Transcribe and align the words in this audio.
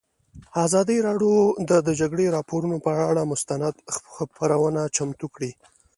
ازادي 0.65 0.97
راډیو 1.07 1.37
د 1.69 1.71
د 1.87 1.89
جګړې 1.99 2.33
راپورونه 2.37 2.77
پر 2.85 2.95
اړه 3.09 3.23
مستند 3.31 3.75
خپرونه 4.13 4.81
چمتو 4.95 5.27
کړې. 5.35 5.51